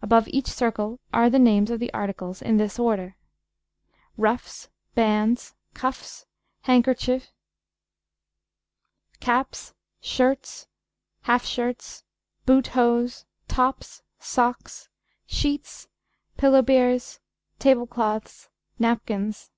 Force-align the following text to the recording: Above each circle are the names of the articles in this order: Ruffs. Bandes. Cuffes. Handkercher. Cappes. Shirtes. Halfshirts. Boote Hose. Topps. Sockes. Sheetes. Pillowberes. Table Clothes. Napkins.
Above 0.00 0.28
each 0.28 0.46
circle 0.46 1.00
are 1.12 1.28
the 1.28 1.36
names 1.36 1.68
of 1.68 1.80
the 1.80 1.92
articles 1.92 2.40
in 2.40 2.58
this 2.58 2.78
order: 2.78 3.16
Ruffs. 4.16 4.68
Bandes. 4.96 5.52
Cuffes. 5.74 6.26
Handkercher. 6.68 7.22
Cappes. 9.20 9.74
Shirtes. 10.00 10.68
Halfshirts. 11.24 12.04
Boote 12.46 12.68
Hose. 12.68 13.24
Topps. 13.48 14.04
Sockes. 14.20 14.88
Sheetes. 15.28 15.88
Pillowberes. 16.38 17.18
Table 17.58 17.88
Clothes. 17.88 18.48
Napkins. 18.78 19.50